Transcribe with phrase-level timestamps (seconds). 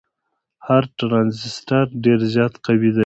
[0.67, 2.99] هر ټرانزیسټر ډیر زیات قوي دی.